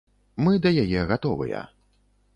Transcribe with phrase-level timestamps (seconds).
[0.47, 1.61] Мы да яе гатовыя.